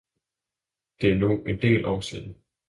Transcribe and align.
Det 1.01 1.11
er 1.11 1.15
nu 1.15 1.43
en 1.43 1.61
del 1.61 1.85
år 1.85 2.01
siden. 2.01 2.35